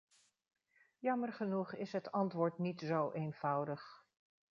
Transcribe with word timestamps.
Jammer 0.99 1.33
genoeg 1.33 1.73
is 1.75 1.91
het 1.91 2.11
antwoord 2.11 2.57
niet 2.57 2.81
zo 2.81 3.11
eenvoudig. 3.11 4.05